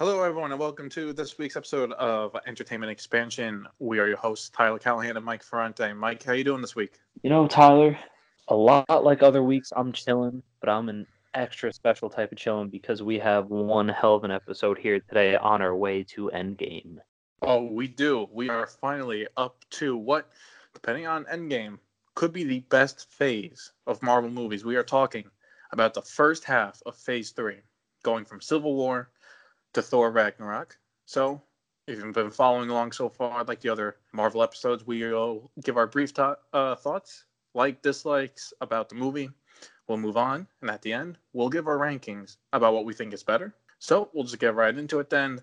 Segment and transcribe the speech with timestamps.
[0.00, 3.68] Hello, everyone, and welcome to this week's episode of Entertainment Expansion.
[3.80, 5.92] We are your hosts, Tyler Callahan and Mike Ferrante.
[5.92, 6.94] Mike, how are you doing this week?
[7.22, 7.98] You know, Tyler,
[8.48, 12.70] a lot like other weeks, I'm chilling, but I'm an extra special type of chilling
[12.70, 16.96] because we have one hell of an episode here today on our way to Endgame.
[17.42, 18.26] Oh, we do.
[18.32, 20.30] We are finally up to what,
[20.72, 21.78] depending on Endgame,
[22.14, 24.64] could be the best phase of Marvel movies.
[24.64, 25.26] We are talking
[25.72, 27.56] about the first half of Phase 3,
[28.02, 29.10] going from Civil War
[29.74, 30.78] to Thor Ragnarok.
[31.06, 31.42] So,
[31.86, 35.86] if you've been following along so far, like the other Marvel episodes, we'll give our
[35.86, 39.30] brief to- uh, thoughts, like dislikes about the movie.
[39.88, 43.12] We'll move on, and at the end, we'll give our rankings about what we think
[43.12, 43.54] is better.
[43.78, 45.40] So, we'll just get right into it then.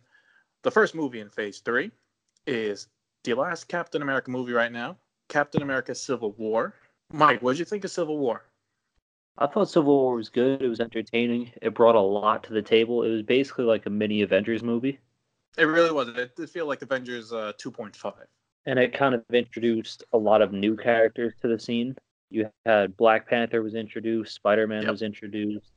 [0.63, 1.91] The first movie in Phase 3
[2.45, 2.87] is
[3.23, 4.97] the last Captain America movie right now
[5.29, 6.73] Captain America Civil War.
[7.11, 8.43] Mike, what did you think of Civil War?
[9.39, 10.61] I thought Civil War was good.
[10.61, 11.51] It was entertaining.
[11.61, 13.03] It brought a lot to the table.
[13.03, 14.99] It was basically like a mini Avengers movie.
[15.57, 16.07] It really was.
[16.09, 18.13] It did feel like Avengers uh, 2.5.
[18.65, 21.95] And it kind of introduced a lot of new characters to the scene.
[22.29, 24.91] You had Black Panther was introduced, Spider Man Yep.
[24.91, 25.71] was introduced.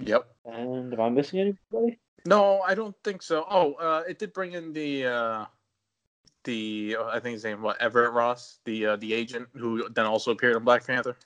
[0.00, 0.26] Yep.
[0.44, 1.98] And am I missing anybody?
[2.26, 3.46] No, I don't think so.
[3.48, 5.44] Oh, uh, it did bring in the uh,
[6.44, 10.06] the uh, I think his name what Everett Ross, the uh, the agent who then
[10.06, 11.16] also appeared in Black Panther.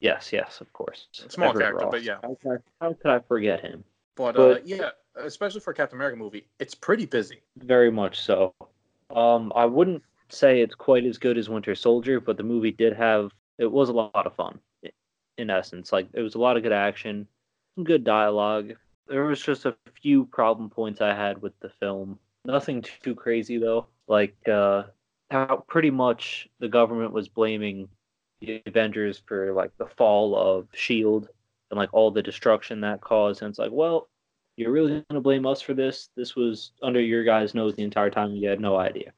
[0.00, 1.08] Yes, yes, of course.
[1.12, 1.92] Small Everett character, Ross.
[1.92, 2.18] but yeah.
[2.22, 3.84] How could, I, how could I forget him?
[4.14, 7.42] But, uh, yeah, especially for a Captain America movie, it's pretty busy.
[7.58, 8.54] Very much so.
[9.14, 12.94] Um, I wouldn't say it's quite as good as Winter Soldier, but the movie did
[12.94, 14.58] have it was a lot of fun.
[15.38, 17.26] In essence, like it was a lot of good action,
[17.74, 18.72] some good dialogue.
[19.06, 22.18] There was just a few problem points I had with the film.
[22.46, 23.86] Nothing too crazy though.
[24.08, 24.84] Like uh,
[25.30, 27.88] how pretty much the government was blaming
[28.40, 31.28] the Avengers for like the fall of Shield
[31.70, 33.42] and like all the destruction that caused.
[33.42, 34.08] And it's like, well,
[34.56, 36.08] you're really to blame us for this?
[36.16, 38.32] This was under your guys' nose the entire time.
[38.32, 39.12] You had no idea.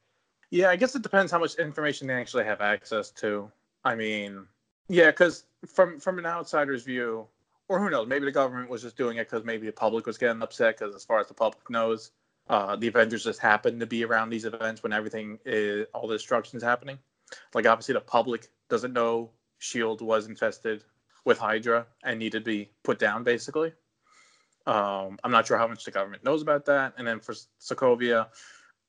[0.51, 3.51] Yeah, I guess it depends how much information they actually have access to.
[3.85, 4.47] I mean,
[4.89, 7.27] yeah, because from from an outsider's view,
[7.69, 10.19] or who knows, maybe the government was just doing it because maybe the public was
[10.19, 10.79] getting upset.
[10.79, 12.11] Because as far as the public knows,
[12.49, 16.17] uh, the Avengers just happened to be around these events when everything is all the
[16.17, 16.99] destruction is happening.
[17.55, 20.85] Like obviously, the public doesn't know Shield was infested
[21.25, 23.73] with Hydra and needed to be put down, basically.
[24.67, 26.95] Um, I'm not sure how much the government knows about that.
[26.99, 28.29] And then for Sokovia,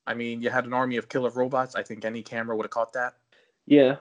[0.06, 1.75] I mean, you had an army of killer robots.
[1.75, 3.13] I think any camera would have caught that.
[3.66, 3.97] Yeah.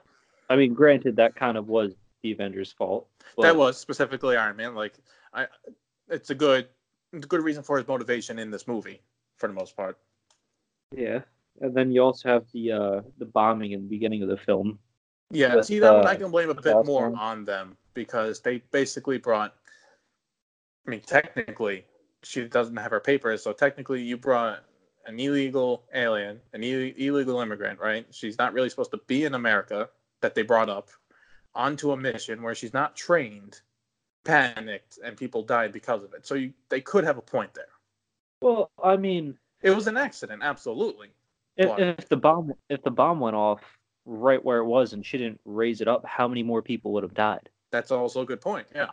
[0.49, 3.07] I mean, granted, that kind of was the Avengers' fault.
[3.35, 4.75] but- that was specifically Iron Man.
[4.75, 4.95] Like,
[5.33, 5.47] I,
[6.09, 6.67] it's a good,
[7.13, 9.01] it's a good reason for his motivation in this movie,
[9.37, 9.97] for the most part.
[10.95, 11.21] Yeah.
[11.61, 14.79] And then you also have the uh, the bombing in the beginning of the film.
[15.31, 17.77] Yeah, With, see that one uh, I can blame a bit Boss more on them
[17.93, 19.53] because they basically brought.
[20.87, 21.85] I mean, technically,
[22.23, 24.63] she doesn't have her papers, so technically, you brought
[25.05, 28.05] an illegal alien, an Ill- illegal immigrant, right?
[28.11, 29.89] She's not really supposed to be in America
[30.21, 30.89] that they brought up
[31.53, 33.61] onto a mission where she's not trained,
[34.23, 36.25] panicked, and people died because of it.
[36.25, 37.65] So you, they could have a point there.
[38.41, 41.09] Well, I mean, It was an accident, absolutely.
[41.57, 43.78] if, if the bomb if the bomb went off
[44.09, 47.03] right where it was and she didn't raise it up, how many more people would
[47.03, 47.49] have died?
[47.71, 48.67] That's also a good point.
[48.73, 48.89] Yeah,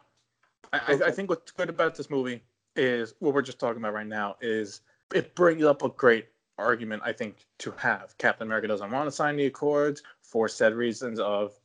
[0.73, 2.43] I, I, I think what's good about this movie
[2.77, 4.83] is what we're just talking about right now is
[5.15, 6.27] it brings up a great
[6.59, 8.17] argument I think to have.
[8.19, 11.59] Captain America doesn't want to sign the Accords for said reasons of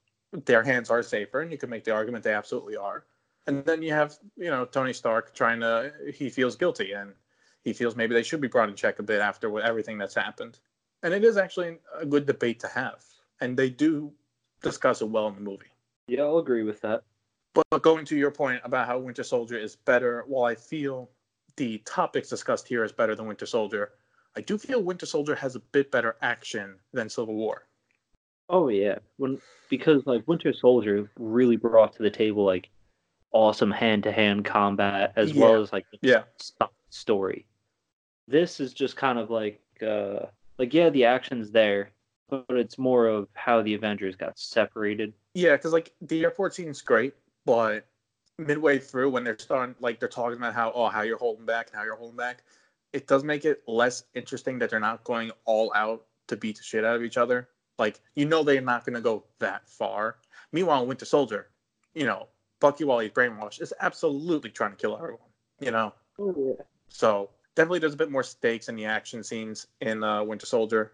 [0.45, 3.05] their hands are safer, and you can make the argument they absolutely are.
[3.47, 7.13] And then you have you know Tony Stark trying to he feels guilty and
[7.63, 10.15] he feels maybe they should be brought in check a bit after what, everything that's
[10.15, 10.59] happened.
[11.03, 13.03] And it is actually a good debate to have,
[13.41, 14.13] and they do
[14.61, 15.65] discuss it well in the movie.
[16.07, 17.03] Yeah, I'll agree with that.
[17.53, 21.09] But going to your point about how Winter Soldier is better, while I feel
[21.57, 23.91] the topics discussed here is better than Winter Soldier,
[24.37, 27.67] I do feel Winter Soldier has a bit better action than Civil War.
[28.47, 32.69] Oh yeah, when because like Winter Soldier really brought to the table like
[33.33, 35.41] awesome hand to hand combat as Yeah.
[35.41, 36.23] well as like Yeah.
[36.89, 37.47] story.
[38.27, 40.27] This is just kind of like uh
[40.57, 41.91] like yeah, the action's there,
[42.31, 45.13] but it's more of how the Avengers got separated.
[45.33, 47.13] Yeah, because like the airport scene's great,
[47.45, 47.85] but
[48.37, 51.67] midway through when they're starting, like they're talking about how oh how you're holding back
[51.67, 52.43] and how you're holding back,
[52.93, 56.63] it does make it less interesting that they're not going all out to beat the
[56.63, 57.49] shit out of each other.
[57.77, 60.15] Like you know they're not going to go that far.
[60.53, 61.49] Meanwhile, Winter Soldier,
[61.93, 62.27] you know,
[62.61, 65.19] Bucky while he's brainwashed is absolutely trying to kill everyone.
[65.59, 66.63] You know, Oh yeah.
[66.89, 70.93] so definitely there's a bit more stakes in the action scenes in uh, Winter Soldier.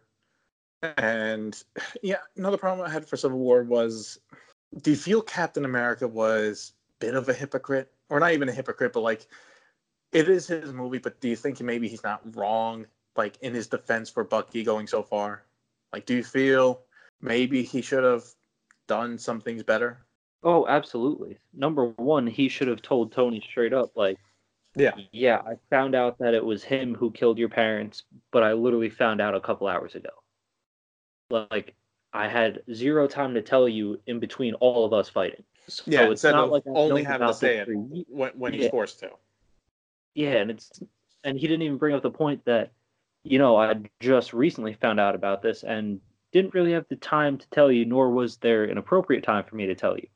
[0.81, 1.61] And
[2.03, 4.19] yeah, another problem I had for Civil War was
[4.81, 7.91] do you feel Captain America was a bit of a hypocrite?
[8.09, 9.27] Or not even a hypocrite, but like
[10.11, 12.85] it is his movie, but do you think maybe he's not wrong,
[13.15, 15.45] like in his defense for Bucky going so far?
[15.93, 16.81] Like, do you feel
[17.21, 18.25] maybe he should have
[18.87, 20.05] done some things better?
[20.43, 21.39] Oh, absolutely.
[21.53, 24.17] Number one, he should have told Tony straight up, like,
[24.75, 24.95] Yeah.
[25.11, 28.89] yeah, I found out that it was him who killed your parents, but I literally
[28.89, 30.09] found out a couple hours ago.
[31.29, 31.75] Like,
[32.13, 35.43] I had zero time to tell you in between all of us fighting.
[35.67, 37.67] So Yeah, it's not of like I've only having to say it
[38.07, 39.11] when, when he's forced to.
[40.15, 40.81] Yeah, and it's
[41.23, 42.71] and he didn't even bring up the point that,
[43.23, 45.99] you know, I just recently found out about this and
[46.31, 49.55] didn't really have the time to tell you, nor was there an appropriate time for
[49.55, 50.07] me to tell you.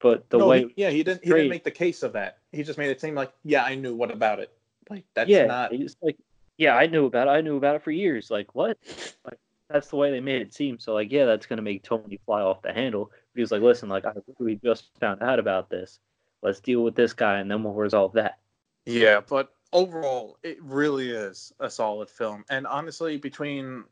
[0.00, 1.24] But the no, way, he, yeah, he didn't.
[1.24, 2.38] He didn't make the case of that.
[2.52, 4.52] He just made it seem like, yeah, I knew what about it.
[4.88, 5.72] Like that's yeah, not.
[5.72, 6.18] it's like,
[6.58, 7.30] yeah, I knew about it.
[7.30, 8.30] I knew about it for years.
[8.30, 8.78] Like what?
[9.24, 9.38] Like
[9.68, 10.78] that's the way they made it seem.
[10.78, 13.06] So like, yeah, that's gonna make Tony fly off the handle.
[13.06, 15.98] But he was like, listen, like I we just found out about this.
[16.42, 18.38] Let's deal with this guy, and then we'll resolve that.
[18.84, 22.44] Yeah, but overall, it really is a solid film.
[22.50, 23.84] And honestly, between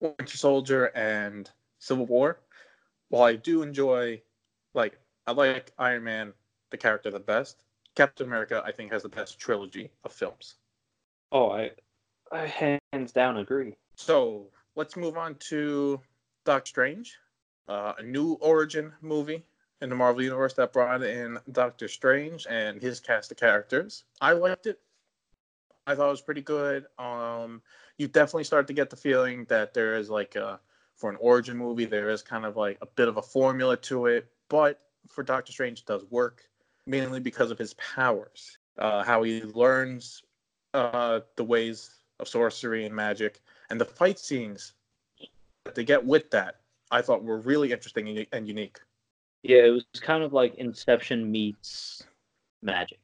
[0.00, 2.40] Winter Soldier and Civil War,
[3.08, 4.20] while I do enjoy,
[4.74, 6.34] like, I like Iron Man,
[6.70, 7.62] the character the best.
[7.94, 10.56] Captain America, I think, has the best trilogy of films.
[11.32, 11.70] Oh, I,
[12.30, 12.46] I
[12.92, 13.74] hands down agree.
[13.96, 16.00] So let's move on to
[16.44, 17.18] Doctor Strange,
[17.66, 19.44] uh, a new origin movie
[19.82, 24.04] in the Marvel Universe that brought in Doctor Strange and his cast of characters.
[24.20, 24.78] I liked it.
[25.84, 26.86] I thought it was pretty good.
[26.96, 27.60] Um,
[27.98, 30.60] you definitely start to get the feeling that there is like a,
[30.94, 34.06] for an origin movie, there is kind of like a bit of a formula to
[34.06, 36.44] it, but for Doctor Strange, it does work
[36.86, 40.22] mainly because of his powers, uh, how he learns
[40.72, 41.90] uh, the ways
[42.20, 44.72] of sorcery and magic, and the fight scenes
[45.64, 46.56] that they get with that.
[46.90, 48.78] I thought were really interesting and, and unique.
[49.42, 52.02] Yeah, it was kind of like Inception meets
[52.62, 52.98] magic.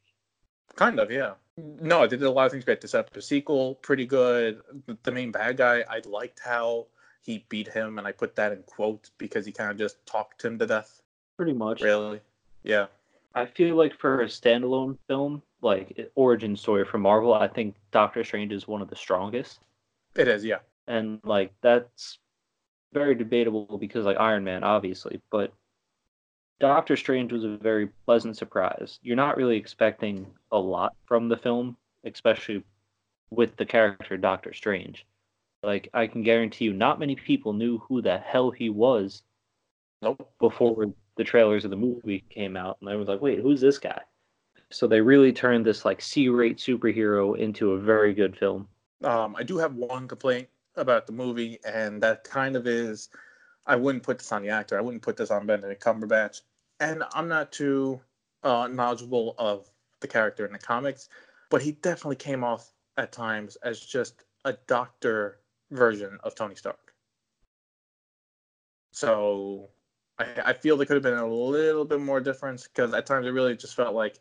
[0.75, 1.35] Kind of, yeah.
[1.57, 2.81] No, they did a lot of things great.
[2.81, 4.61] This episode sequel, pretty good.
[4.87, 6.87] The- The main bad guy, I liked how
[7.23, 10.45] he beat him, and I put that in quotes because he kind of just talked
[10.45, 11.01] him to death.
[11.37, 11.83] Pretty much.
[11.83, 12.21] Really?
[12.63, 12.87] Yeah.
[13.35, 18.25] I feel like for a standalone film, like origin story for Marvel, I think Doctor
[18.25, 19.61] Strange is one of the strongest.
[20.17, 20.61] It is, yeah.
[20.87, 22.19] And like that's
[22.93, 25.53] very debatable because like Iron Man, obviously, but
[26.61, 28.99] Doctor Strange was a very pleasant surprise.
[29.03, 32.63] You're not really expecting a lot from the film, especially
[33.31, 35.05] with the character Doctor Strange.
[35.63, 39.23] Like I can guarantee you not many people knew who the hell he was
[40.03, 40.31] Nope.
[40.39, 43.79] before the trailers of the movie came out, and I was like, "Wait, who's this
[43.79, 44.03] guy?"
[44.71, 48.69] So they really turned this like C-rate superhero into a very good film.
[49.05, 53.11] Um, I do have one complaint about the movie, and that kind of is
[53.67, 54.79] I wouldn't put this on the actor.
[54.79, 56.43] I wouldn't put this on Benedict Cumberbatch.
[56.81, 58.01] And I'm not too
[58.43, 59.71] uh, knowledgeable of
[60.01, 61.09] the character in the comics,
[61.51, 65.39] but he definitely came off at times as just a doctor
[65.71, 66.93] version of Tony Stark.
[68.93, 69.71] So
[70.19, 73.27] I, I feel there could have been a little bit more difference because at times
[73.27, 74.19] it really just felt like,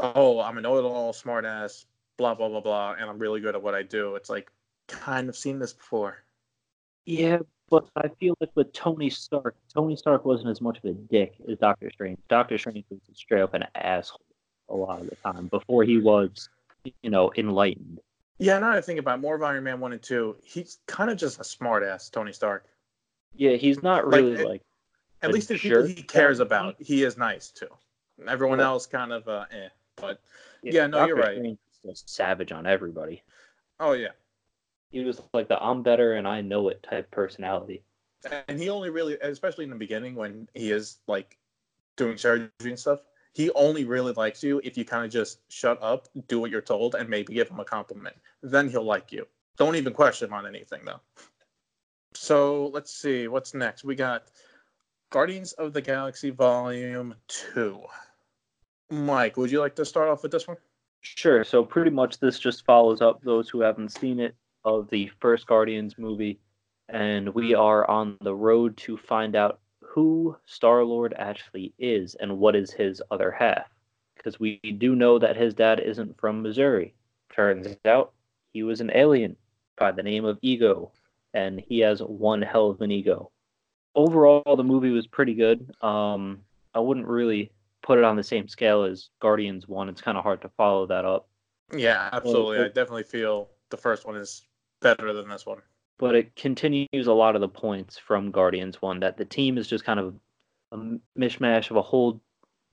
[0.00, 3.74] oh, I'm an know-it-all, smart-ass, blah blah blah blah, and I'm really good at what
[3.74, 4.14] I do.
[4.16, 4.50] It's like
[4.88, 6.18] kind of seen this before.
[7.06, 7.38] Yeah,
[7.70, 11.34] but I feel like with Tony Stark, Tony Stark wasn't as much of a dick
[11.50, 12.18] as Doctor Strange.
[12.28, 14.20] Doctor Strange was straight up an asshole
[14.70, 16.48] a lot of the time before he was,
[17.02, 18.00] you know, enlightened.
[18.38, 20.78] Yeah, now that I think about it, more of Iron Man one and two, he's
[20.86, 22.66] kind of just a smart-ass Tony Stark.
[23.36, 24.62] Yeah, he's not Like, really it- like
[25.22, 27.68] At least the people he cares about, he is nice too
[28.28, 28.66] Everyone Yeah.
[28.66, 29.68] else kind of uh, eh.
[29.96, 30.20] But
[30.62, 31.36] Yeah, no, you're right.
[31.36, 33.22] Strange just savage on everybody.
[33.80, 34.12] oh yeah,
[34.90, 37.82] He was like the I'm better and I know it type personality.
[38.48, 41.36] and he only really, especially in the beginning when he is like
[41.96, 43.00] doing surgery and stuff,
[43.34, 46.60] he only really likes you if you kind of just shut up, do what you're
[46.60, 48.16] told, and maybe give him a compliment.
[48.42, 49.26] Then he'll like you.
[49.56, 51.00] Don't even question him on anything though.
[52.14, 53.84] So let's see what's next.
[53.84, 54.28] We got
[55.10, 57.82] Guardians of the Galaxy Volume Two.
[58.90, 60.56] Mike, would you like to start off with this one?
[61.04, 61.44] Sure.
[61.44, 64.34] So pretty much this just follows up those who haven't seen it
[64.64, 66.40] of the first Guardians movie,
[66.88, 72.38] and we are on the road to find out who Star Lord actually is and
[72.38, 73.68] what is his other half.
[74.16, 76.94] Because we do know that his dad isn't from Missouri.
[77.30, 78.12] Turns out
[78.54, 79.36] he was an alien
[79.76, 80.90] by the name of Ego,
[81.34, 83.30] and he has one hell of an ego.
[83.94, 85.70] Overall, the movie was pretty good.
[85.82, 86.40] Um,
[86.74, 87.52] I wouldn't really
[87.84, 89.88] put it on the same scale as Guardians One.
[89.88, 91.28] It's kind of hard to follow that up,
[91.72, 92.56] Yeah, absolutely.
[92.56, 94.42] Well, I definitely feel the first one is
[94.80, 95.60] better than this one.
[95.98, 99.68] but it continues a lot of the points from Guardians One that the team is
[99.68, 100.14] just kind of
[100.72, 100.78] a
[101.16, 102.20] mishmash of a whole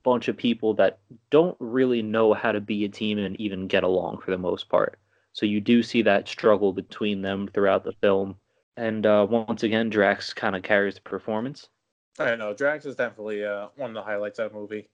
[0.03, 0.99] bunch of people that
[1.29, 4.69] don't really know how to be a team and even get along for the most
[4.69, 4.97] part.
[5.33, 8.35] So you do see that struggle between them throughout the film.
[8.77, 11.69] And uh, once again, Drax kind of carries the performance.
[12.17, 14.89] I know Drax is definitely uh, one of the highlights of the movie.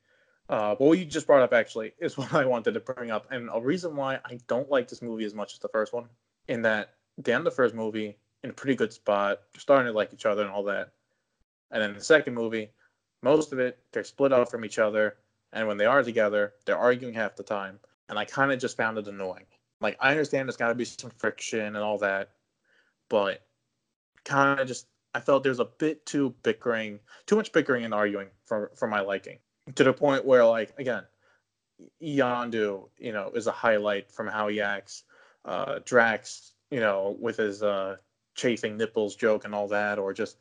[0.50, 3.27] Uh, but what you just brought up actually is what I wanted to bring up,
[3.32, 6.06] and a reason why I don't like this movie as much as the first one,
[6.48, 9.98] in that the end the first movie in a pretty good spot, they're starting to
[9.98, 10.92] like each other and all that,
[11.72, 12.70] and then the second movie,
[13.24, 15.18] most of it they're split up from each other,
[15.51, 18.77] and when they are together, they're arguing half the time, and I kind of just
[18.77, 19.46] found it annoying.
[19.82, 22.30] Like I understand there's got to be some friction and all that,
[23.10, 23.42] but
[24.24, 28.30] kind of just I felt there's a bit too bickering, too much bickering and arguing
[28.46, 29.39] for for my liking
[29.75, 31.03] to the point where like again
[32.01, 35.03] Yondu, you know, is a highlight from how he acts.
[35.45, 37.97] Uh, Drax, you know, with his uh,
[38.36, 40.38] chafing nipples joke and all that, or just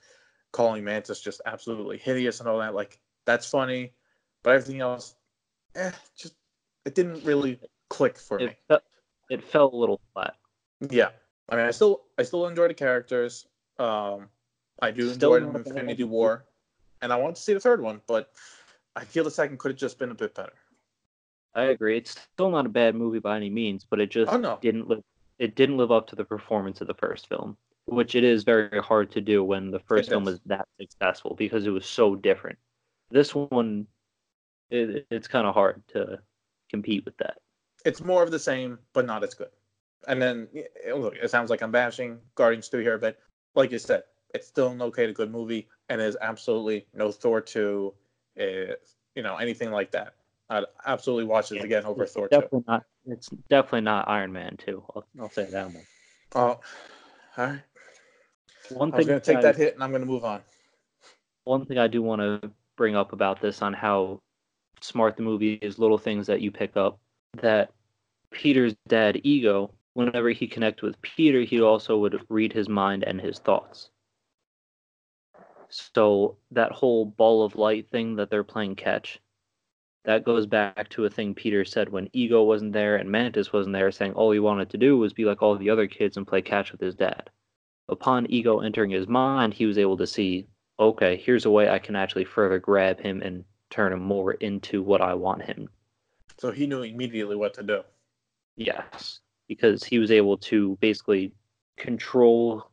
[0.52, 2.75] calling Mantis just absolutely hideous and all that.
[2.75, 3.92] Like that's funny,
[4.42, 5.14] but everything else,
[5.75, 6.35] eh, just
[6.85, 8.56] it didn't really click for it me.
[8.68, 8.83] Felt,
[9.30, 10.35] it felt a little flat.
[10.90, 11.11] Yeah,
[11.49, 13.47] I mean, I still I still enjoy the characters.
[13.78, 14.28] Um,
[14.80, 16.04] I do Still enjoy Infinity.
[16.04, 16.45] War,
[17.02, 18.33] and I want to see the third one, but
[18.97, 20.55] I feel the second could have just been a bit better.
[21.55, 21.97] I agree.
[21.99, 24.88] It's still not a bad movie by any means, but it just Oh no, didn't
[24.88, 25.03] live
[25.38, 28.81] it didn't live up to the performance of the first film, which it is very
[28.81, 30.35] hard to do when the first film is.
[30.35, 32.59] is that successful because it was so different.
[33.11, 33.87] This one,
[34.71, 36.19] it, it's kind of hard to
[36.71, 37.38] compete with that.
[37.85, 39.50] it's more of the same, but not as good.
[40.09, 40.49] And then
[40.95, 43.19] look, it sounds like I'm bashing Guardians 2 here, but
[43.55, 47.41] like you said, it's still an okay to good movie, and there's absolutely no Thor
[47.41, 47.95] 2,
[48.40, 48.75] uh,
[49.14, 50.14] you know, anything like that.
[50.49, 52.31] I'd absolutely watch it again over Thor 2.
[52.37, 52.85] definitely not.
[53.07, 54.83] It's definitely not Iron Man two.
[54.95, 55.87] I'll, I'll say that one.
[56.35, 56.61] Oh, all
[57.37, 57.61] right.
[58.71, 60.40] One I am going to take I- that hit, and I'm going to move on.
[61.45, 64.21] one thing I do want to bring up about this on how
[64.81, 66.99] smart the movie is, little things that you pick up
[67.43, 67.73] that
[68.31, 73.21] Peter's dad, Ego, whenever he connected with Peter, he also would read his mind and
[73.21, 73.90] his thoughts.
[75.69, 79.21] So that whole ball of light thing that they're playing catch,
[80.05, 83.75] that goes back to a thing Peter said when Ego wasn't there and Mantis wasn't
[83.75, 86.27] there, saying all he wanted to do was be like all the other kids and
[86.27, 87.31] play catch with his dad.
[87.89, 90.47] Upon Ego entering his mind, he was able to see
[90.79, 94.83] okay, here's a way I can actually further grab him and turn him more into
[94.83, 95.69] what I want him.
[96.39, 97.83] So he knew immediately what to do.
[98.57, 101.33] Yes, because he was able to basically
[101.77, 102.71] control.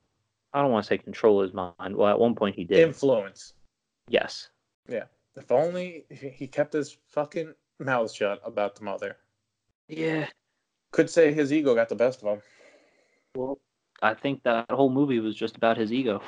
[0.54, 1.96] I don't want to say control his mind.
[1.96, 2.80] Well, at one point he did.
[2.80, 3.54] Influence.
[4.08, 4.50] yes.
[4.88, 5.06] Yeah.
[5.36, 9.18] If only he kept his fucking mouth shut about the mother.
[9.88, 10.28] Yeah.
[10.92, 12.42] Could say his ego got the best of him.
[13.36, 13.60] Well,
[14.04, 16.22] I think that whole movie was just about his ego.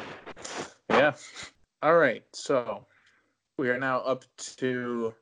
[0.89, 1.13] Yeah.
[1.84, 2.24] All right.
[2.34, 2.88] So
[3.60, 4.25] we are now up
[4.58, 5.13] to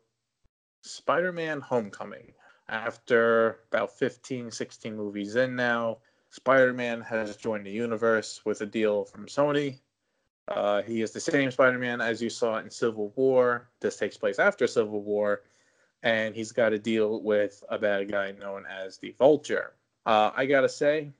[0.83, 2.31] Spider Man Homecoming.
[2.69, 5.97] After about 15, 16 movies in now,
[6.33, 9.77] Spider Man has joined the universe with a deal from Sony.
[10.47, 13.69] Uh, he is the same Spider Man as you saw in Civil War.
[13.81, 15.43] This takes place after Civil War.
[16.01, 19.73] And he's got to deal with a bad guy known as the Vulture.
[20.07, 21.11] Uh, I gotta say,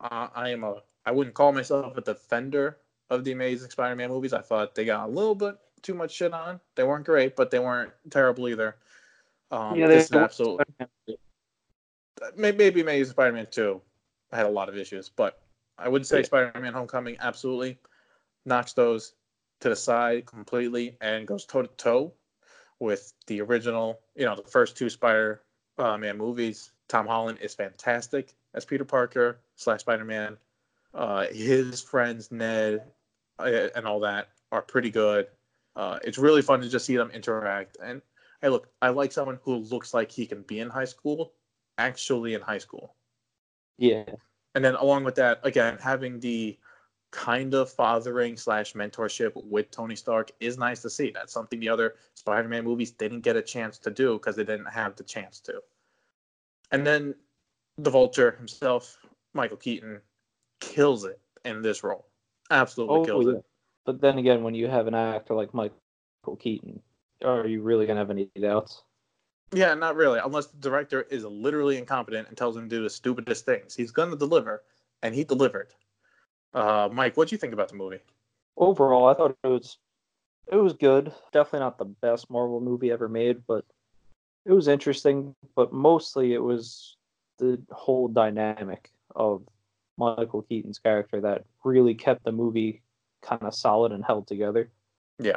[0.00, 0.82] uh, I am a.
[1.06, 2.78] I wouldn't call myself a defender
[3.10, 4.32] of the Amazing Spider-Man movies.
[4.32, 6.60] I thought they got a little bit too much shit on.
[6.74, 8.76] They weren't great, but they weren't terrible either.
[9.52, 10.66] Um, this is absolutely
[12.36, 13.80] may- maybe Amazing Spider-Man two
[14.32, 15.40] had a lot of issues, but
[15.78, 16.24] I would say Yeah.
[16.24, 17.78] Spider-Man Homecoming absolutely
[18.44, 19.14] knocks those
[19.60, 22.14] to the side completely and goes toe to toe
[22.80, 24.00] with the original.
[24.14, 26.72] You know, the first two Spider-Man movies.
[26.88, 30.36] Tom Holland is fantastic as Peter Parker slash Spider-Man.
[30.94, 32.82] Uh, his friends Ned
[33.38, 35.26] uh, and all that are pretty good.
[35.76, 37.76] Uh, it's really fun to just see them interact.
[37.82, 38.00] And
[38.40, 41.34] hey, look, I like someone who looks like he can be in high school,
[41.76, 42.94] actually in high school.
[43.78, 44.04] Yeah.
[44.54, 46.58] And then along with that, again, having the
[47.10, 51.10] kind of fathering slash mentorship with Tony Stark is nice to see.
[51.10, 54.66] That's something the other Spider-Man movies didn't get a chance to do because they didn't
[54.66, 55.62] have the chance to.
[56.70, 57.14] And then
[57.78, 58.98] the Vulture himself,
[59.32, 60.00] Michael Keaton,
[60.60, 62.06] kills it in this role.
[62.50, 63.32] Absolutely Oh, kills yeah.
[63.34, 63.44] it.
[63.86, 66.82] But then again, when you have an actor like Michael Keaton,
[67.24, 68.82] are you really gonna have any doubts?
[69.52, 70.20] Yeah, not really.
[70.22, 73.74] Unless the director is literally incompetent and tells him to do the stupidest things.
[73.74, 74.62] He's going to deliver,
[75.02, 75.74] and he delivered.
[76.52, 78.00] Uh, Mike, what do you think about the movie?
[78.56, 79.78] Overall, I thought it was
[80.50, 81.12] it was good.
[81.32, 83.64] Definitely not the best Marvel movie ever made, but
[84.44, 85.34] it was interesting.
[85.54, 86.96] But mostly, it was
[87.38, 89.42] the whole dynamic of
[89.96, 92.82] Michael Keaton's character that really kept the movie
[93.22, 94.70] kind of solid and held together.
[95.18, 95.36] Yeah.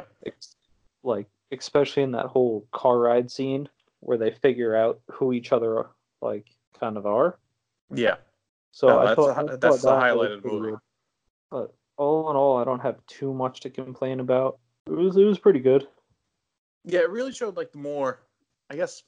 [1.02, 3.68] Like especially in that whole car ride scene
[4.02, 5.86] where they figure out who each other
[6.20, 6.46] like
[6.78, 7.38] kind of are.
[7.94, 8.16] Yeah.
[8.72, 10.56] So No, I that's thought the- I that's thought the that highlight of the pretty
[10.58, 10.70] movie.
[10.72, 10.78] good.
[11.50, 14.58] But all in all, I don't have too much to complain about.
[14.86, 15.86] It was it was pretty good.
[16.84, 18.20] Yeah, it really showed like the more,
[18.70, 19.04] I guess,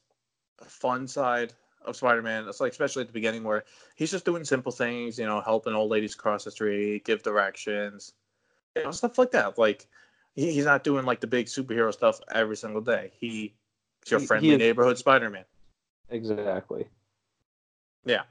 [0.65, 1.53] fun side
[1.85, 2.47] of Spider-Man.
[2.49, 3.65] It's like especially at the beginning where
[3.97, 8.13] he's just doing simple things, you know, helping old ladies cross the street, give directions,
[8.77, 9.59] you know, stuff like that.
[9.59, 9.89] Like
[10.35, 13.11] he, he's not doing like the big superhero stuff every single day.
[13.19, 13.55] He,
[14.05, 15.45] he's your He- he friendly is- neighborhood Spider-Man.
[16.11, 16.89] Exactly.
[18.05, 18.23] Yeah.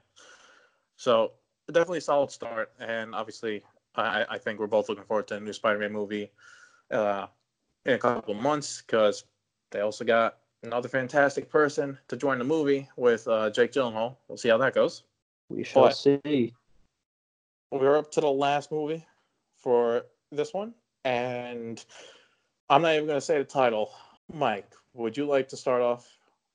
[0.97, 1.33] So
[1.67, 3.63] definitely a solid start, and obviously,
[3.95, 6.31] I, I think we're both looking forward to a new Spider-Man movie
[6.91, 7.27] uh,
[7.85, 9.25] in a couple months because
[9.71, 14.15] they also got another fantastic person to join the movie with uh, Jake Gyllenhaal.
[14.27, 15.03] We'll see how that goes.
[15.49, 16.53] We shall But- see.
[17.71, 19.03] We're up to the last movie
[19.57, 20.75] for this one,
[21.05, 21.83] and
[22.69, 23.91] I'm not even going to say the title.
[24.31, 26.07] Mike, would you like to start off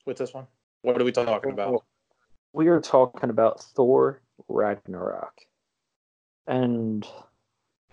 [0.06, 0.46] with this one?
[0.82, 1.84] What are we talking about?
[2.52, 5.34] We are talking about Thor Ragnarok.
[6.46, 7.06] And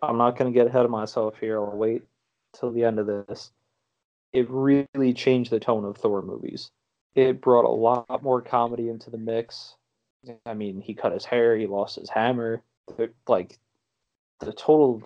[0.01, 1.59] I'm not going to get ahead of myself here.
[1.59, 2.03] I'll wait
[2.57, 3.51] till the end of this.
[4.31, 6.69] It really changed the tone of Thor movies.
[7.15, 9.75] It brought a lot more comedy into the mix.
[10.45, 12.61] I mean, he cut his hair, he lost his hammer.
[13.27, 13.57] Like,
[14.39, 15.03] the total.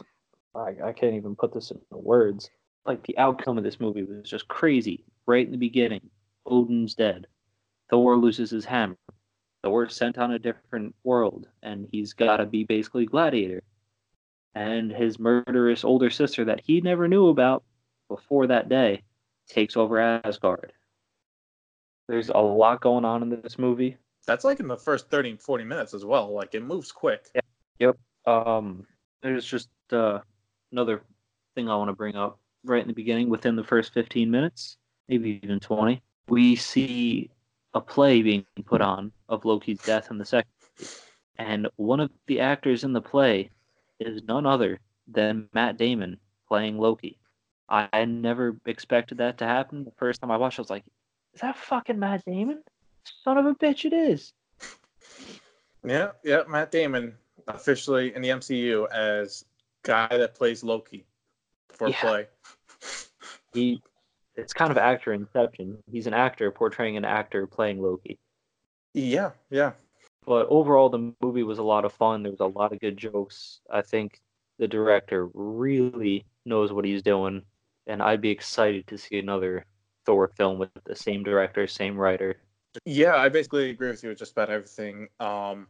[0.55, 2.49] I, I can't even put this into words.
[2.89, 5.05] Like, the outcome of this movie was just crazy.
[5.27, 6.10] Right in the beginning,
[6.48, 7.27] Odin's dead.
[7.88, 8.98] Thor loses his hammer.
[9.63, 13.62] Thor's sent on a different world, and he's got to be basically Gladiator.
[14.55, 17.63] And his murderous older sister that he never knew about
[18.08, 19.03] before that day
[19.48, 20.74] takes over Asgard.
[22.08, 23.98] There's a lot going on in this movie.
[24.25, 26.34] That's like in the first 30, 40 minutes as well.
[26.34, 27.27] Like it moves quick.
[27.77, 28.00] Yep.
[28.25, 28.88] Um,
[29.22, 30.22] there's just uh,
[30.72, 31.03] another
[31.53, 33.29] thing I want to bring up right in the beginning.
[33.29, 37.29] Within the first 15 minutes, maybe even 20, we see
[37.73, 40.51] a play being put on of Loki's death in the second.
[41.38, 43.49] And one of the actors in the play
[43.99, 46.17] is none other than Matt Damon
[46.48, 47.17] playing Loki.
[47.70, 49.83] I, never expected that to happen.
[49.85, 50.83] The first time I watched, it, I was like,
[51.35, 52.63] "Is that fucking Matt Damon?
[53.24, 54.33] Son of a bitch, it is."
[55.85, 56.41] Yeah, yeah.
[56.48, 57.15] Matt Damon
[57.48, 59.46] officially in the MCU as
[59.83, 61.05] guy that plays Loki
[61.70, 62.01] for Yeah.
[62.01, 62.27] play.
[63.53, 63.81] He
[64.35, 65.77] it's kind of actor inception.
[65.92, 68.18] He's an actor portraying an actor playing Loki.
[68.94, 69.74] Yeah, yeah.
[70.25, 72.24] But overall the movie was a lot of fun.
[72.24, 73.59] There was a lot of good jokes.
[73.70, 74.22] I think
[74.57, 77.44] the director really knows what he's doing
[77.90, 79.66] and I'd be excited to see another
[80.05, 82.38] Thor film with the same director, same writer.
[82.85, 85.07] Yeah, I basically agree with you with just about everything.
[85.20, 85.68] Um,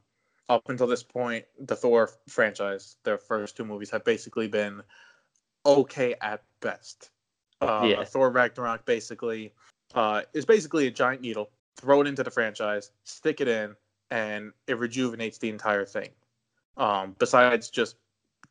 [0.50, 4.82] up until this point, the Thor franchise, their first two movies have basically been
[5.66, 7.10] okay at best.
[7.62, 8.04] Uh, Yeah.
[8.04, 9.54] Thor Ragnarok basically
[9.96, 11.50] uh, is basically a giant needle.
[11.78, 13.76] Throw it into the franchise, stick it in,
[14.12, 16.10] and it rejuvenates the entire thing.
[16.78, 17.96] Um, besides just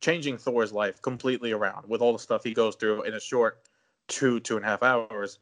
[0.00, 3.62] changing Thor's life completely around with all the stuff he goes through in a short
[4.08, 5.38] two two and a half hours,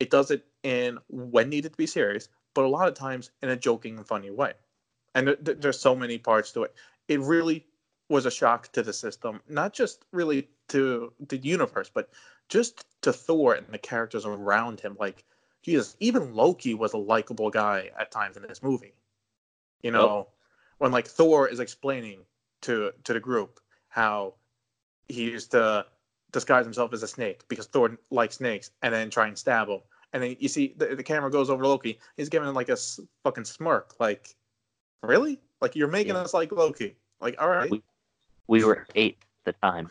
[0.00, 3.50] it does it in when needed to be serious, but a lot of times in
[3.50, 4.52] a joking and funny way.
[5.14, 6.74] And th- th- there's so many parts to it.
[7.08, 7.66] It really
[8.08, 12.10] was a shock to the system, not just really to the universe, but
[12.52, 14.94] just to Thor and the characters around him.
[15.00, 15.24] Like,
[15.62, 18.92] Jesus, even Loki was a likable guy at times in this movie.
[19.82, 20.28] You know,
[20.78, 22.20] when like Thor is explaining
[22.62, 24.34] to to the group how
[25.08, 25.86] he used to
[26.30, 29.80] disguise himself as a snake because Thor likes snakes, and then try and stab him.
[30.12, 31.98] And then you see the, the camera goes over to Loki.
[32.18, 33.94] He's giving him like a s- fucking smirk.
[33.98, 34.36] Like,
[35.02, 35.40] really?
[35.62, 36.20] Like you're making Yeah.
[36.20, 36.96] us like Loki?
[37.20, 37.82] Like, all right, We-
[38.46, 39.90] We were eight at the time.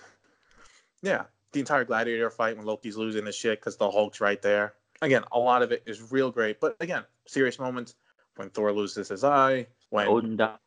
[1.01, 1.23] yeah.
[1.53, 4.73] The entire gladiator fight when Loki's losing the shit because the Hulk's right there.
[5.01, 7.95] Again, a lot of it is real great, but again, serious moments
[8.35, 10.57] when Thor loses his eye, when Odin dies.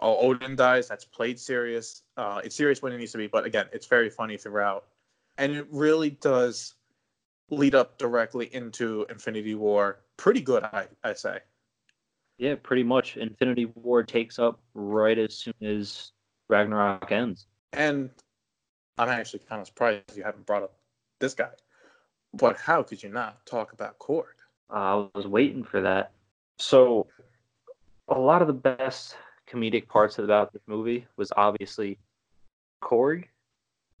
[0.00, 0.88] oh, Odin dies.
[0.88, 2.02] That's played serious.
[2.16, 4.86] Uh, it's serious when it needs to be, but again, it's very funny throughout,
[5.38, 6.74] and it really does
[7.50, 10.00] lead up directly into Infinity War.
[10.16, 11.40] Pretty good, I I say.
[12.38, 13.16] Yeah, pretty much.
[13.18, 16.12] Infinity War takes up right as soon as
[16.48, 17.46] Ragnarok ends.
[17.74, 18.08] And
[19.00, 20.74] I'm actually kind of surprised you haven't brought up
[21.20, 21.48] this guy.
[22.34, 24.24] But how could you not talk about Korg?
[24.70, 26.12] Uh, I was waiting for that.
[26.58, 27.06] So,
[28.08, 29.16] a lot of the best
[29.50, 31.98] comedic parts about this movie was obviously
[32.82, 33.24] Korg,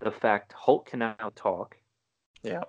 [0.00, 1.78] the fact Hulk can now talk,
[2.42, 2.64] Yeah.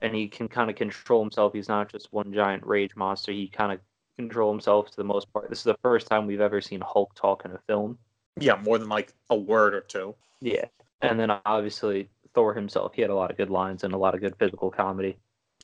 [0.00, 1.52] and he can kind of control himself.
[1.52, 3.30] He's not just one giant rage monster.
[3.30, 3.80] He kind of
[4.16, 5.50] control himself to the most part.
[5.50, 7.98] This is the first time we've ever seen Hulk talk in a film.
[8.40, 10.14] Yeah, more than like a word or two.
[10.40, 10.64] Yeah,
[11.00, 12.94] and then obviously Thor himself.
[12.94, 15.18] He had a lot of good lines and a lot of good physical comedy.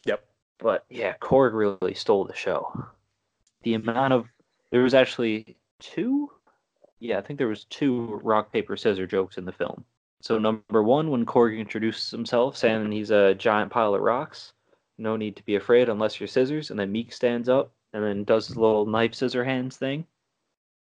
[0.05, 0.25] Yep.
[0.59, 2.87] But yeah, Korg really stole the show.
[3.63, 4.27] The amount of
[4.71, 6.31] there was actually two,
[7.01, 9.85] yeah, I think there was two rock paper scissors jokes in the film.
[10.21, 14.53] So number one, when Korg introduces himself, saying he's a giant pile of rocks,
[14.97, 18.25] no need to be afraid unless you're scissors, and then Miek stands up and then
[18.25, 20.07] does his little knife scissor hands thing.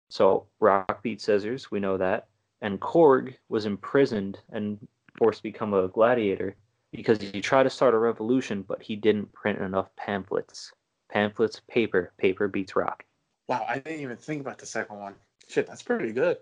[0.09, 2.27] So rock beat scissors, we know that.
[2.63, 4.79] And Korg was imprisoned and
[5.17, 6.57] forced to become a gladiator
[6.93, 10.73] because he tried to start a revolution, but he didn't print enough pamphlets.
[11.11, 13.05] Pamphlets, paper, paper beats rock.
[13.49, 15.15] Wow, I didn't even think about the second one.
[15.49, 16.39] Shit, that's pretty good.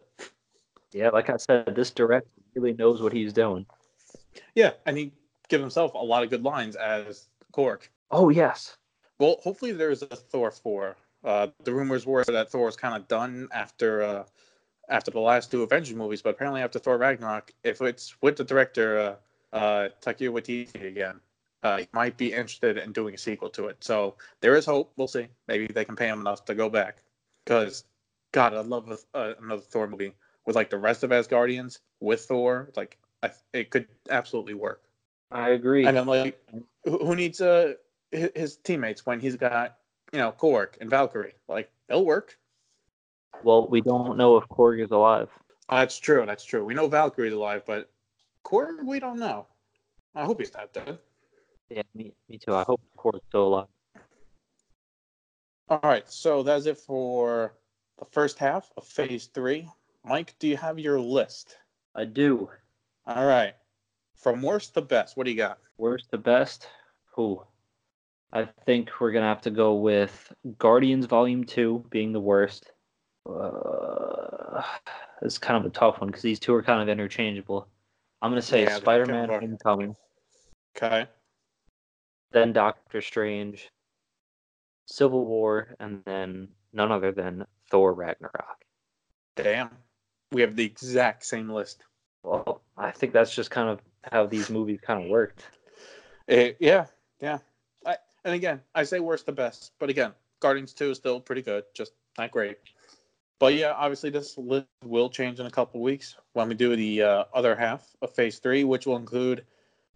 [0.92, 3.66] Yeah, like I said, this director really knows what he's doing.
[4.54, 5.12] Yeah, and he
[5.48, 7.88] gives himself a lot of good lines as Korg.
[8.11, 8.76] Oh yes.
[9.18, 10.96] Well, hopefully there's a Thor four.
[11.24, 14.24] Uh, the rumors were that Thor was kind of done after uh,
[14.88, 18.44] after the last two Avengers movies, but apparently after Thor Ragnarok, if it's with the
[18.44, 19.16] director
[19.53, 21.20] uh, uh, Taika Waititi again,
[21.62, 23.77] uh, he might be interested in doing a sequel to it.
[23.81, 24.92] So there is hope.
[24.96, 25.27] We'll see.
[25.46, 27.03] Maybe they can pay him enough to go back.
[27.44, 27.85] Because,
[28.33, 30.12] God, I'd love a, uh, another Thor movie
[30.46, 32.70] with like the rest of Asgardians with Thor.
[32.77, 34.83] Like, I, it could absolutely work.
[35.31, 35.85] I agree.
[35.85, 36.40] And I'm like,
[36.85, 37.74] who, who needs uh,
[38.12, 39.77] his, his teammates when he's got
[40.12, 41.35] you know Korg and Valkyrie?
[41.48, 42.38] Like, they'll work.
[43.42, 45.29] Well, we don't know if Korg is alive.
[45.68, 46.24] Ah, that's true.
[46.27, 46.64] That's true.
[46.64, 47.90] We know Valkyrie's alive, but
[48.44, 49.46] Korg, we don't know.
[50.14, 50.98] I hope he's not dead.
[51.68, 52.55] Yeah, me, me too.
[52.55, 53.66] I hope Korg's still alive.
[55.68, 57.53] All right, so that's it for
[57.98, 59.68] the first half of Phase Three.
[60.03, 61.59] Mike, do you have your list?
[61.94, 62.48] I do.
[63.07, 63.55] All right,
[64.16, 65.59] from worst to best, what do you got?
[65.77, 66.68] Worst to best.
[67.14, 67.42] Who?
[68.33, 72.72] I think we're gonna have to go with Guardians Volume Two being the worst.
[73.29, 74.62] Uh,
[75.23, 77.69] it's kind of a tough one because these two are kind of interchangeable.
[78.23, 79.95] I'm gonna say Yeah, Spider-Man: Homecoming,
[80.77, 81.07] Okay.
[82.33, 83.71] then Doctor Strange,
[84.87, 88.64] Civil War, and then none other than Thor: Ragnarok.
[89.37, 89.71] Damn,
[90.33, 91.85] we have the exact same list.
[92.23, 95.45] Well, I think that's just kind of how these movies kind of worked.
[96.29, 96.87] Eh, yeah,
[97.21, 97.38] yeah.
[97.87, 101.43] I, and again, I say worst to best, but again, Guardians Two is still pretty
[101.43, 102.59] good, just not great.
[103.38, 107.03] But yeah, obviously this list will change in a couple weeks when we do the
[107.03, 109.44] uh, other half of Phase Three, which will include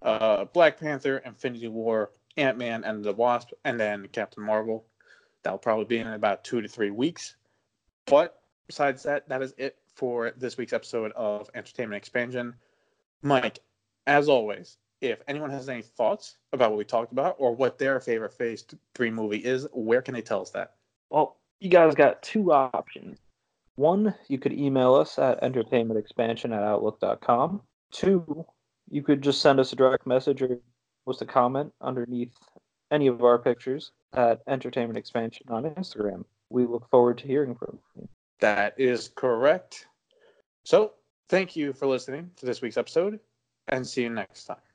[0.02, 4.87] uh, Black Panther, Infinity War, Ant Man and the Wasp, and then Captain Marvel.
[5.42, 7.35] That'll probably be in about two to three weeks.
[8.07, 12.55] But besides that, that is it for this week's episode of Entertainment Expansion.
[13.22, 13.59] Mike,
[14.07, 18.00] as always, if anyone has any thoughts about what we talked about or what their
[18.00, 20.74] favorite Phase Three movie is, where can they tell us that?
[21.11, 23.18] Well, you guys got two options.
[23.83, 27.62] One, you could email us at entertainmentexpansion at outlook.com.
[27.90, 28.47] Two,
[28.88, 30.61] you could just send us a direct message or
[31.05, 32.33] post a comment underneath
[32.92, 36.25] any of our pictures at Entertainment Expansion on Instagram.
[36.49, 38.09] We look forward to hearing from you.
[38.38, 39.88] That is correct.
[40.64, 40.92] So,
[41.29, 43.18] thank you for listening to this week's episode
[43.66, 44.71] and see you next time.